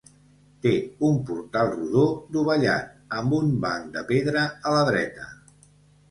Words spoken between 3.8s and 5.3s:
de pedra a la dreta.